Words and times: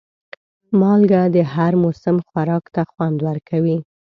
مالګه 0.79 1.21
د 1.35 1.37
هر 1.53 1.73
موسم 1.83 2.15
خوراک 2.27 2.63
ته 2.73 2.81
خوند 2.91 3.17
ورکوي. 3.27 3.77